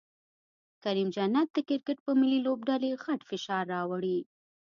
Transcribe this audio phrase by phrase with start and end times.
[0.83, 4.17] کریم جنت د کرکټ په ملي لوبډلې غټ فشار راوړي